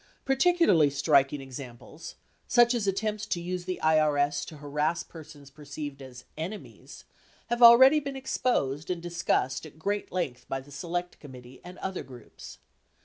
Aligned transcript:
Particularly 0.25 0.89
striking 0.89 1.43
ex 1.43 1.57
amples, 1.59 2.15
such 2.47 2.73
as 2.73 2.87
attempts 2.87 3.27
to 3.27 3.39
use 3.39 3.65
the 3.65 3.79
IRS 3.83 4.43
to 4.45 4.57
harass 4.57 5.03
persons 5.03 5.51
perceived 5.51 6.01
as 6.01 6.25
"enemies," 6.35 7.03
have 7.51 7.61
already 7.61 7.99
been 7.99 8.15
exposed 8.15 8.89
and 8.89 8.99
discussed 8.99 9.63
at 9.63 9.77
great 9.77 10.11
length 10.11 10.47
by 10.49 10.59
the 10.59 10.71
Select 10.71 11.19
Committee 11.19 11.61
and 11.63 11.77
other 11.77 12.01
groups. 12.01 12.57